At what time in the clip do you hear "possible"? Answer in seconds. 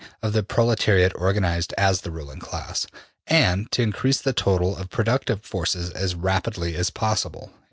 6.89-7.51